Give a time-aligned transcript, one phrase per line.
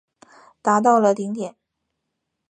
[0.63, 1.55] 达到了顶点。